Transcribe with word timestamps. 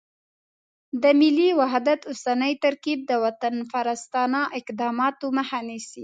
د 1.01 1.03
ملي 1.19 1.49
وحدت 1.59 1.99
اوسنی 2.09 2.53
ترکیب 2.63 2.99
د 3.09 3.11
وطنپرستانه 3.23 4.41
اقداماتو 4.59 5.25
مخه 5.37 5.59
نیسي. 5.67 5.99